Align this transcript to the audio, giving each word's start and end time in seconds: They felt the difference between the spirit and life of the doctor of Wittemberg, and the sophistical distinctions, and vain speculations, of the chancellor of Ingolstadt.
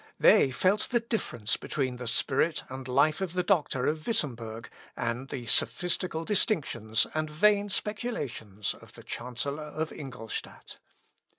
They 0.19 0.49
felt 0.49 0.89
the 0.89 0.99
difference 0.99 1.57
between 1.57 1.97
the 1.97 2.07
spirit 2.07 2.63
and 2.69 2.87
life 2.87 3.21
of 3.21 3.33
the 3.33 3.43
doctor 3.43 3.85
of 3.85 4.07
Wittemberg, 4.07 4.67
and 4.97 5.29
the 5.29 5.45
sophistical 5.45 6.25
distinctions, 6.25 7.05
and 7.13 7.29
vain 7.29 7.69
speculations, 7.69 8.73
of 8.73 8.93
the 8.93 9.03
chancellor 9.03 9.61
of 9.61 9.91
Ingolstadt. 9.93 10.79